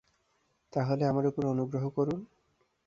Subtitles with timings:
[0.73, 2.19] তাহলে আমার উপর অনুগ্রহ করুন।